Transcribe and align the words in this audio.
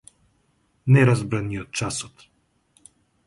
Не 0.95 1.03
разбра 1.09 1.41
ни 1.51 1.61
од 1.65 1.69
часот. 1.81 2.25